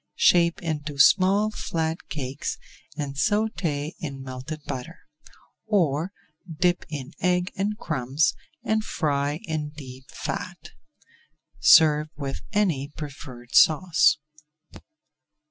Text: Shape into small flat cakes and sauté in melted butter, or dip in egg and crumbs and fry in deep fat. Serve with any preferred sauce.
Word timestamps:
Shape 0.17 0.63
into 0.63 0.97
small 0.97 1.51
flat 1.51 2.09
cakes 2.09 2.57
and 2.97 3.13
sauté 3.13 3.91
in 3.99 4.23
melted 4.23 4.63
butter, 4.63 4.97
or 5.67 6.11
dip 6.51 6.85
in 6.89 7.13
egg 7.19 7.51
and 7.55 7.77
crumbs 7.77 8.33
and 8.63 8.83
fry 8.83 9.41
in 9.43 9.69
deep 9.69 10.09
fat. 10.09 10.71
Serve 11.59 12.09
with 12.17 12.41
any 12.51 12.87
preferred 12.97 13.53
sauce. 13.53 14.17